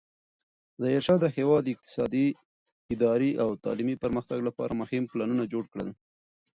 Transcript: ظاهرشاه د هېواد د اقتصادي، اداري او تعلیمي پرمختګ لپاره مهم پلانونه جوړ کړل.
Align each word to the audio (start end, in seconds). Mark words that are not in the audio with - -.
ظاهرشاه 0.81 1.19
د 1.21 1.25
هېواد 1.37 1.61
د 1.63 1.67
اقتصادي، 1.75 2.27
اداري 2.93 3.31
او 3.43 3.49
تعلیمي 3.65 3.95
پرمختګ 4.03 4.39
لپاره 4.47 4.79
مهم 4.81 5.03
پلانونه 5.11 5.43
جوړ 5.53 5.63
کړل. 5.73 5.89